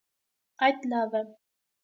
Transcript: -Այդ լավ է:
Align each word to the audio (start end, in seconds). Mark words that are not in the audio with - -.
-Այդ 0.67 0.89
լավ 0.95 1.15
է: 1.21 1.23